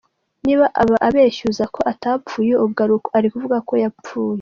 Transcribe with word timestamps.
Niba 0.45 0.65
abeshyuza 1.07 1.63
ko 1.73 1.79
atapfuye 1.91 2.53
ubwo 2.65 2.81
ni 3.19 3.25
ukuvuga 3.27 3.57
ko 3.67 3.73
yapfuye. 3.83 4.27